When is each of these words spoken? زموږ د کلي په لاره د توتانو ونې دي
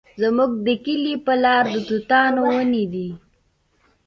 زموږ 0.21 0.51
د 0.65 0.67
کلي 0.85 1.13
په 1.25 1.33
لاره 1.43 1.71
د 1.73 1.75
توتانو 1.87 2.41
ونې 2.53 2.85
دي 2.93 3.07